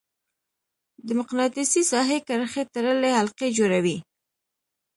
[1.05, 3.97] د مقناطیسي ساحې کرښې تړلې حلقې جوړوي.